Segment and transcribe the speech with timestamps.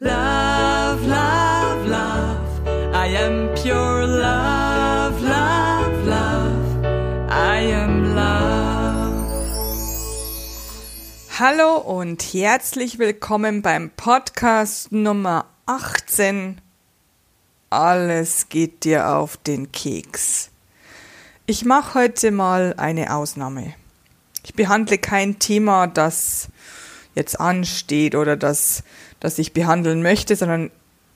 [0.00, 2.94] Love, love, love.
[2.94, 6.84] I am pure love, love, love.
[7.28, 9.26] I am love.
[11.40, 16.60] Hallo und herzlich willkommen beim Podcast Nummer 18.
[17.68, 20.50] Alles geht dir auf den Keks.
[21.46, 23.74] Ich mache heute mal eine Ausnahme.
[24.44, 26.50] Ich behandle kein Thema, das
[27.18, 28.84] jetzt ansteht oder das,
[29.20, 30.70] das ich behandeln möchte, sondern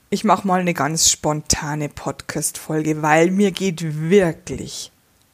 [0.09, 4.91] ich mache mal eine ganz spontane Podcast-Folge, weil mir geht wirklich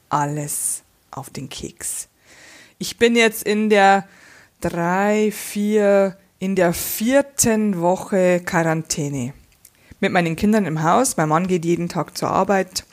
[0.08, 2.08] alles auf den Keks.
[2.78, 4.08] Ich bin jetzt in der
[4.62, 9.34] drei, vier, in der vierten Woche Quarantäne.
[10.00, 11.18] Mit meinen Kindern im Haus.
[11.18, 12.86] Mein Mann geht jeden Tag zur Arbeit.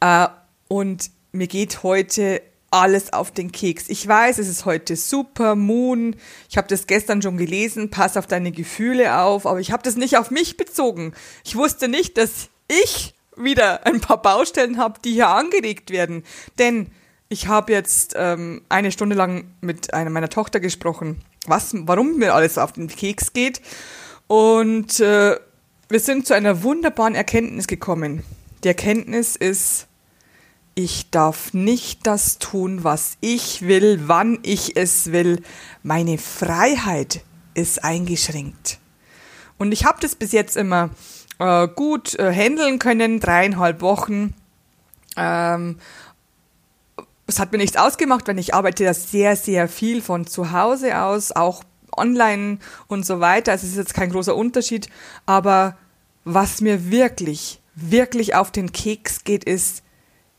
[0.00, 0.28] Äh,
[0.68, 2.40] und mir geht heute
[2.70, 3.88] alles auf den Keks.
[3.88, 6.16] Ich weiß, es ist heute Super Moon.
[6.50, 7.90] Ich habe das gestern schon gelesen.
[7.90, 9.46] Pass auf deine Gefühle auf.
[9.46, 11.14] Aber ich habe das nicht auf mich bezogen.
[11.44, 16.24] Ich wusste nicht, dass ich wieder ein paar Baustellen habe, die hier angeregt werden.
[16.58, 16.88] Denn
[17.28, 22.34] ich habe jetzt ähm, eine Stunde lang mit einer meiner Tochter gesprochen, was, warum mir
[22.34, 23.60] alles auf den Keks geht.
[24.26, 25.38] Und äh,
[25.88, 28.24] wir sind zu einer wunderbaren Erkenntnis gekommen.
[28.62, 29.86] Die Erkenntnis ist,
[30.78, 35.42] ich darf nicht das tun, was ich will, wann ich es will.
[35.82, 38.78] Meine Freiheit ist eingeschränkt.
[39.58, 40.90] Und ich habe das bis jetzt immer
[41.40, 44.34] äh, gut äh, handeln können, dreieinhalb Wochen.
[45.16, 45.78] Ähm,
[47.26, 51.02] es hat mir nichts ausgemacht, wenn ich arbeite ja sehr, sehr viel von zu Hause
[51.02, 51.64] aus, auch
[51.96, 53.50] online und so weiter.
[53.50, 54.88] Also es ist jetzt kein großer Unterschied.
[55.26, 55.76] Aber
[56.22, 59.82] was mir wirklich, wirklich auf den Keks geht, ist,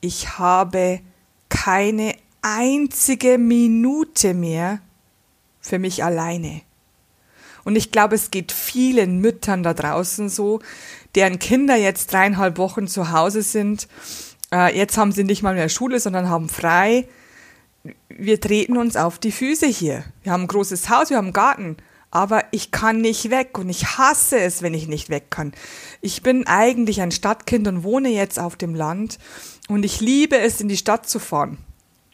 [0.02, 1.02] ich habe
[1.50, 4.80] keine einzige Minute mehr
[5.59, 6.61] für mich alleine.
[7.64, 10.59] Und ich glaube, es geht vielen Müttern da draußen so,
[11.16, 13.88] deren Kinder jetzt dreieinhalb Wochen zu Hause sind.
[14.52, 17.08] Äh, jetzt haben sie nicht mal mehr Schule, sondern haben frei.
[18.09, 20.04] Wir treten uns auf die Füße hier.
[20.23, 21.77] Wir haben ein großes Haus, wir haben einen Garten
[22.11, 25.53] aber ich kann nicht weg und ich hasse es, wenn ich nicht weg kann.
[26.02, 29.20] Ich bin eigentlich ein Stadtkind und wohne jetzt auf dem Land
[29.67, 31.58] und ich liebe es, in die Stadt zu fahren.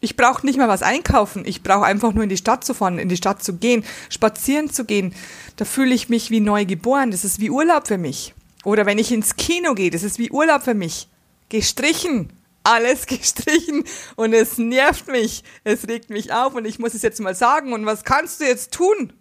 [0.01, 2.99] Ich brauche nicht mal was einkaufen, ich brauche einfach nur in die Stadt zu fahren,
[2.99, 5.15] in die Stadt zu gehen, spazieren zu gehen.
[5.55, 8.33] Da fühle ich mich wie neu geboren, das ist wie Urlaub für mich.
[8.65, 11.07] Oder wenn ich ins Kino gehe, das ist wie Urlaub für mich.
[11.49, 12.33] Gestrichen,
[12.63, 13.85] alles gestrichen
[14.15, 17.71] und es nervt mich, es regt mich auf und ich muss es jetzt mal sagen
[17.71, 19.13] und was kannst du jetzt tun?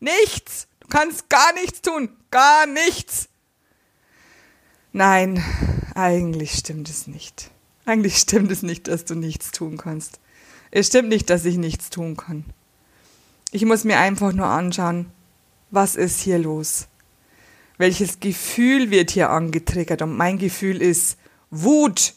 [0.00, 0.66] Nichts.
[0.80, 2.10] Du kannst gar nichts tun.
[2.30, 3.28] Gar nichts.
[4.92, 5.44] Nein,
[5.94, 7.50] eigentlich stimmt es nicht.
[7.84, 10.18] Eigentlich stimmt es nicht, dass du nichts tun kannst.
[10.70, 12.44] Es stimmt nicht, dass ich nichts tun kann.
[13.52, 15.10] Ich muss mir einfach nur anschauen,
[15.70, 16.86] was ist hier los?
[17.78, 20.02] Welches Gefühl wird hier angetriggert?
[20.02, 21.18] Und mein Gefühl ist
[21.50, 22.14] Wut.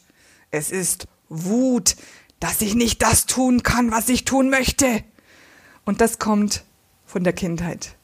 [0.50, 1.96] Es ist Wut,
[2.38, 5.02] dass ich nicht das tun kann, was ich tun möchte.
[5.84, 6.64] Und das kommt
[7.14, 7.94] von der Kindheit.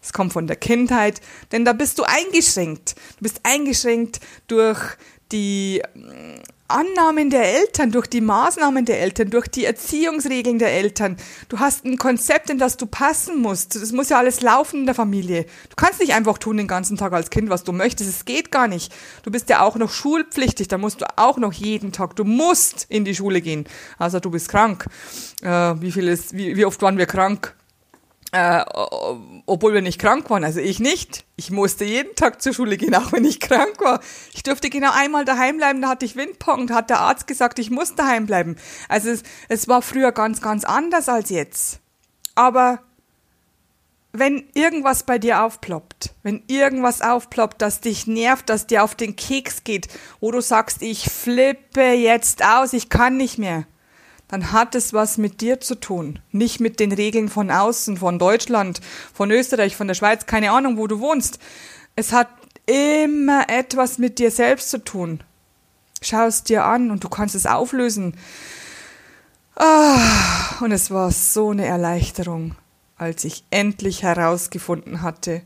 [0.00, 1.20] Es kommt von der Kindheit,
[1.50, 2.94] denn da bist du eingeschränkt.
[3.16, 4.78] Du bist eingeschränkt durch
[5.32, 11.16] die mm, Annahmen der Eltern, durch die Maßnahmen der Eltern, durch die Erziehungsregeln der Eltern.
[11.48, 13.74] Du hast ein Konzept, in das du passen musst.
[13.74, 15.42] Das muss ja alles laufen in der Familie.
[15.70, 18.08] Du kannst nicht einfach tun den ganzen Tag als Kind, was du möchtest.
[18.08, 18.94] Es geht gar nicht.
[19.24, 20.68] Du bist ja auch noch schulpflichtig.
[20.68, 22.14] Da musst du auch noch jeden Tag.
[22.14, 23.64] Du musst in die Schule gehen.
[23.98, 24.86] Also du bist krank.
[25.42, 27.55] Äh, wie viel ist, wie, wie oft waren wir krank?
[28.32, 28.64] Äh,
[29.46, 31.24] obwohl wir nicht krank waren, also ich nicht.
[31.36, 34.00] Ich musste jeden Tag zur Schule gehen, auch wenn ich krank war.
[34.34, 37.58] Ich durfte genau einmal daheim bleiben, da hatte ich Windpong, da hat der Arzt gesagt,
[37.58, 38.56] ich muss daheim bleiben.
[38.88, 41.80] Also es, es war früher ganz, ganz anders als jetzt.
[42.34, 42.80] Aber
[44.12, 49.16] wenn irgendwas bei dir aufploppt, wenn irgendwas aufploppt, das dich nervt, das dir auf den
[49.16, 49.88] Keks geht,
[50.20, 53.66] wo du sagst, ich flippe jetzt aus, ich kann nicht mehr,
[54.28, 56.18] dann hat es was mit dir zu tun.
[56.32, 58.80] Nicht mit den Regeln von außen, von Deutschland,
[59.12, 61.38] von Österreich, von der Schweiz, keine Ahnung, wo du wohnst.
[61.94, 62.28] Es hat
[62.66, 65.22] immer etwas mit dir selbst zu tun.
[66.02, 68.16] Schau es dir an und du kannst es auflösen.
[69.54, 72.56] Ah, und es war so eine Erleichterung,
[72.96, 75.42] als ich endlich herausgefunden hatte,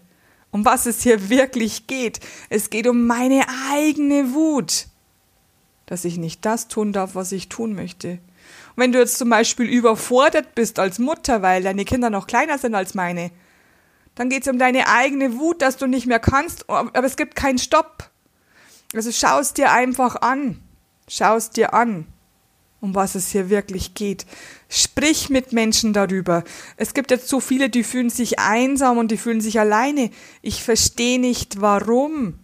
[0.51, 2.19] um was es hier wirklich geht.
[2.49, 4.89] Es geht um meine eigene Wut,
[5.87, 8.19] dass ich nicht das tun darf, was ich tun möchte
[8.81, 12.75] wenn du jetzt zum Beispiel überfordert bist als Mutter, weil deine Kinder noch kleiner sind
[12.75, 13.31] als meine,
[14.17, 17.37] dann geht es um deine eigene Wut, dass du nicht mehr kannst, aber es gibt
[17.37, 18.11] keinen Stopp.
[18.93, 20.61] Also schau es dir einfach an.
[21.09, 22.07] Schau es dir an.
[22.81, 24.27] um was es hier wirklich geht.
[24.69, 26.45] Sprich mit Menschen darüber.
[26.77, 30.11] Es gibt jetzt so viele, die fühlen sich einsam und die fühlen sich alleine.
[30.43, 32.39] Ich verstehe nicht, warum.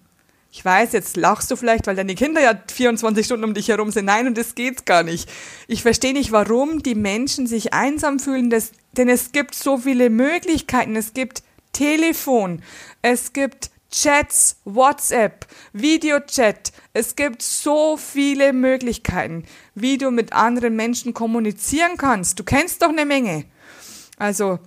[0.56, 3.90] Ich weiß, jetzt lachst du vielleicht, weil deine Kinder ja 24 Stunden um dich herum
[3.90, 4.06] sind.
[4.06, 5.28] Nein, und das geht gar nicht.
[5.68, 10.08] Ich verstehe nicht, warum die Menschen sich einsam fühlen, das, denn es gibt so viele
[10.08, 10.96] Möglichkeiten.
[10.96, 11.42] Es gibt
[11.74, 12.62] Telefon,
[13.02, 16.72] es gibt Chats, WhatsApp, Videochat.
[16.94, 19.44] Es gibt so viele Möglichkeiten,
[19.74, 22.38] wie du mit anderen Menschen kommunizieren kannst.
[22.38, 23.44] Du kennst doch eine Menge.
[24.16, 24.58] Also,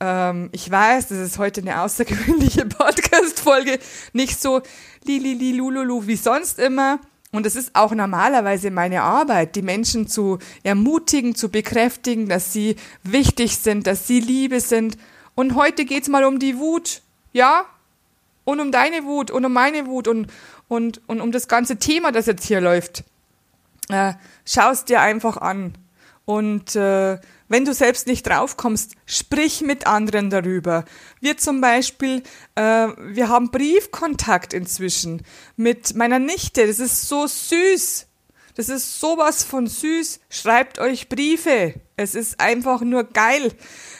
[0.00, 3.78] ähm, ich weiß, das ist heute eine außergewöhnliche Podcast-Folge.
[4.12, 4.62] Nicht so
[5.04, 6.98] li lululu wie sonst immer.
[7.32, 12.76] Und es ist auch normalerweise meine Arbeit, die Menschen zu ermutigen, zu bekräftigen, dass sie
[13.02, 14.96] wichtig sind, dass sie Liebe sind.
[15.34, 17.02] Und heute geht's mal um die Wut.
[17.32, 17.66] Ja,
[18.44, 20.28] und um deine Wut und um meine Wut und,
[20.68, 23.04] und, und um das ganze Thema, das jetzt hier läuft.
[23.88, 24.14] Äh,
[24.46, 25.76] Schau dir einfach an.
[26.26, 27.18] Und äh,
[27.48, 30.84] wenn du selbst nicht draufkommst, sprich mit anderen darüber.
[31.20, 32.24] Wir zum Beispiel,
[32.56, 35.22] äh, wir haben Briefkontakt inzwischen
[35.56, 36.66] mit meiner Nichte.
[36.66, 38.06] Das ist so süß.
[38.56, 40.18] Das ist sowas von süß.
[40.28, 41.74] Schreibt euch Briefe.
[41.96, 43.52] Es ist einfach nur geil,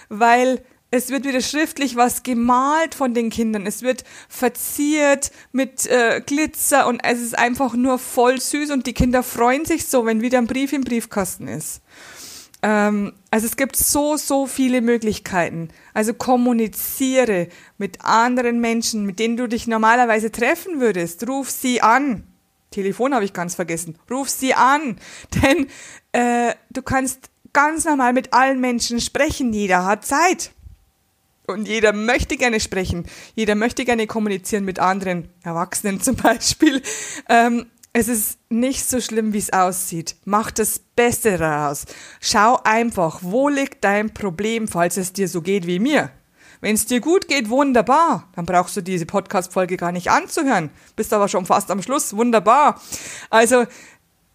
[0.08, 3.66] weil es wird wieder schriftlich was gemalt von den Kindern.
[3.66, 8.94] Es wird verziert mit äh, Glitzer und es ist einfach nur voll süß und die
[8.94, 11.82] Kinder freuen sich so, wenn wieder ein Brief im Briefkasten ist.
[12.66, 15.68] Ähm, also es gibt so, so viele Möglichkeiten.
[15.94, 17.48] Also kommuniziere
[17.78, 21.28] mit anderen Menschen, mit denen du dich normalerweise treffen würdest.
[21.28, 22.24] Ruf sie an.
[22.72, 23.96] Telefon habe ich ganz vergessen.
[24.10, 24.98] Ruf sie an,
[25.44, 25.68] denn
[26.10, 29.52] äh, du kannst ganz normal mit allen Menschen sprechen.
[29.52, 30.50] Jeder hat Zeit.
[31.46, 36.82] Und jeder möchte gerne sprechen, jeder möchte gerne kommunizieren mit anderen Erwachsenen zum Beispiel.
[37.28, 37.66] Ähm,
[37.98, 40.16] es ist nicht so schlimm, wie es aussieht.
[40.26, 41.86] Mach das Beste daraus.
[42.20, 46.10] Schau einfach, wo liegt dein Problem, falls es dir so geht wie mir.
[46.60, 48.28] Wenn es dir gut geht, wunderbar.
[48.34, 50.68] Dann brauchst du diese Podcast-Folge gar nicht anzuhören.
[50.94, 52.14] Bist aber schon fast am Schluss.
[52.14, 52.78] Wunderbar.
[53.30, 53.64] Also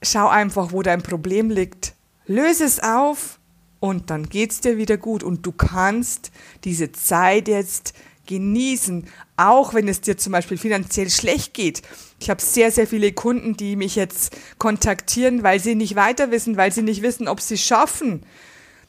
[0.01, 1.93] schau einfach, wo dein Problem liegt.
[2.25, 3.37] Löse es auf
[3.79, 6.31] und dann geht's dir wieder gut und du kannst
[6.63, 7.93] diese Zeit jetzt
[8.27, 9.07] genießen,
[9.37, 11.81] auch wenn es dir zum Beispiel finanziell schlecht geht.
[12.19, 16.57] Ich habe sehr, sehr viele Kunden, die mich jetzt kontaktieren, weil sie nicht weiter wissen,
[16.57, 18.25] weil sie nicht wissen, ob sie es schaffen.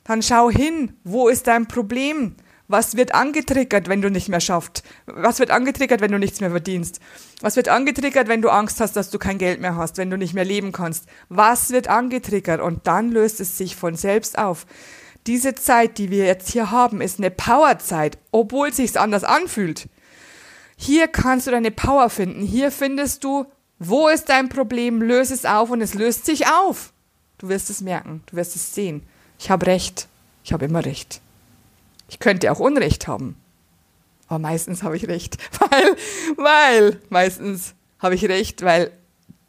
[0.05, 2.37] Dann schau hin, wo ist dein Problem?
[2.69, 4.83] Was wird angetriggert, wenn du nicht mehr schaffst?
[5.07, 7.01] Was wird angetriggert, wenn du nichts mehr verdienst?
[7.41, 10.17] Was wird angetriggert, wenn du Angst hast, dass du kein Geld mehr hast, wenn du
[10.17, 11.07] nicht mehr leben kannst?
[11.29, 12.63] Was wird angetriggert?
[12.63, 14.67] Und dann löst es sich von selbst auf.
[15.27, 19.89] Diese Zeit, die wir jetzt hier haben, ist eine Powerzeit, obwohl es sich anders anfühlt.
[20.77, 22.43] Hier kannst du deine Power finden.
[22.43, 23.47] Hier findest du,
[23.79, 26.93] wo ist dein Problem, löse es auf und es löst sich auf.
[27.39, 29.03] Du wirst es merken, du wirst es sehen.
[29.39, 30.09] Ich habe recht.
[30.45, 31.21] Ich habe immer recht.
[32.09, 33.37] Ich könnte auch Unrecht haben.
[34.29, 35.39] Aber meistens habe ich recht,
[35.71, 35.97] weil,
[36.37, 38.91] weil, meistens habe ich recht, weil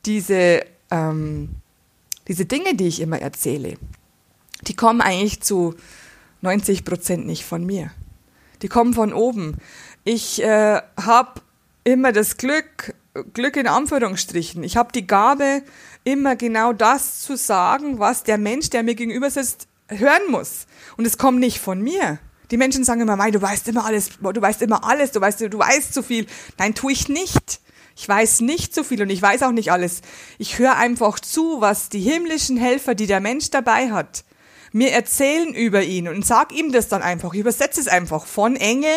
[0.05, 1.49] diese, ähm,
[2.27, 3.77] diese Dinge, die ich immer erzähle,
[4.67, 5.75] die kommen eigentlich zu
[6.41, 7.91] 90 Prozent nicht von mir.
[8.61, 9.57] Die kommen von oben.
[10.03, 11.41] Ich äh, habe
[11.83, 12.93] immer das Glück,
[13.33, 14.63] Glück in Anführungsstrichen.
[14.63, 15.63] Ich habe die Gabe,
[16.03, 20.67] immer genau das zu sagen, was der Mensch, der mir gegenüber sitzt, hören muss.
[20.97, 22.19] Und es kommt nicht von mir.
[22.51, 25.41] Die Menschen sagen immer, Mai, du weißt immer alles, du weißt immer alles, du weißt,
[25.41, 26.27] du weißt zu viel.
[26.57, 27.61] Nein, tue ich nicht.
[27.95, 30.01] Ich weiß nicht so viel und ich weiß auch nicht alles.
[30.39, 34.23] Ich höre einfach zu, was die himmlischen Helfer, die der Mensch dabei hat,
[34.73, 37.33] mir erzählen über ihn und sag ihm das dann einfach.
[37.33, 38.91] Ich übersetze es einfach von Engel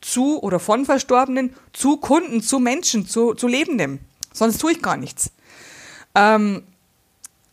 [0.00, 4.00] zu oder von Verstorbenen zu Kunden, zu Menschen, zu, zu Lebendem.
[4.32, 5.30] Sonst tue ich gar nichts.
[6.14, 6.64] Ähm,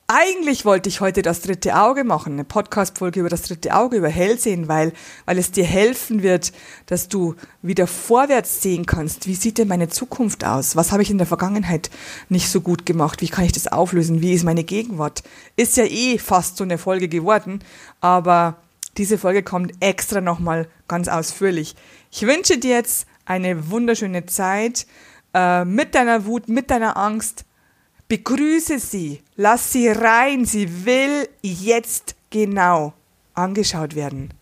[0.07, 4.09] eigentlich wollte ich heute das dritte Auge machen, eine Podcast-Folge über das dritte Auge, über
[4.09, 4.93] Hellsehen, weil,
[5.25, 6.53] weil es dir helfen wird,
[6.85, 7.33] dass du
[7.63, 9.25] wieder vorwärts sehen kannst.
[9.25, 10.75] Wie sieht denn meine Zukunft aus?
[10.75, 11.89] Was habe ich in der Vergangenheit
[12.29, 13.21] nicht so gut gemacht?
[13.21, 14.21] Wie kann ich das auflösen?
[14.21, 15.23] Wie ist meine Gegenwart?
[15.55, 17.63] Ist ja eh fast so eine Folge geworden,
[17.99, 18.57] aber
[18.97, 21.75] diese Folge kommt extra nochmal ganz ausführlich.
[22.11, 24.85] Ich wünsche dir jetzt eine wunderschöne Zeit
[25.33, 27.43] äh, mit deiner Wut, mit deiner Angst,
[28.07, 32.93] Begrüße sie, lass sie rein, sie will jetzt genau
[33.33, 34.33] angeschaut werden.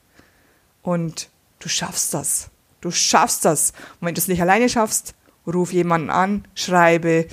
[0.81, 1.29] Und
[1.59, 2.49] du schaffst das.
[2.81, 3.71] Du schaffst das.
[3.99, 5.15] Und wenn du es nicht alleine schaffst,
[5.47, 7.27] ruf jemanden an, schreibe,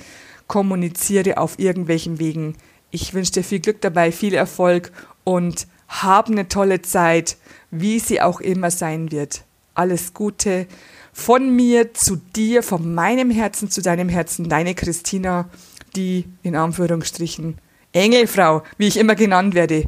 [0.47, 2.55] kommuniziere auf irgendwelchen Wegen.
[2.91, 4.91] Ich wünsche dir viel Glück dabei, viel Erfolg
[5.23, 7.37] und hab eine tolle Zeit,
[7.69, 9.43] wie sie auch immer sein wird.
[9.73, 10.67] Alles Gute
[11.13, 15.49] von mir zu dir, von meinem Herzen zu deinem Herzen, deine Christina
[15.95, 17.57] die in Anführungsstrichen
[17.93, 19.85] Engelfrau, wie ich immer genannt werde.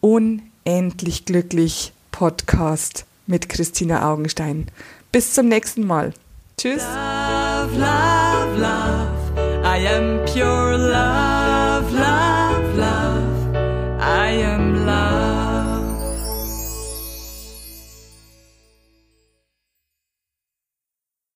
[0.00, 4.66] Unendlich glücklich Podcast mit Christina Augenstein.
[5.12, 6.12] Bis zum nächsten Mal.
[6.58, 6.82] Tschüss.
[6.82, 9.16] Love, love, love.
[9.62, 10.78] I am pure